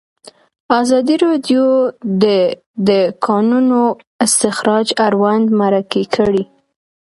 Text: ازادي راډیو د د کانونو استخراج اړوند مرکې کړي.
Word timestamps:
ازادي 0.79 1.15
راډیو 1.25 1.65
د 2.23 2.25
د 2.87 2.89
کانونو 3.27 3.81
استخراج 4.25 4.87
اړوند 5.05 5.45
مرکې 5.61 6.03
کړي. 6.15 6.43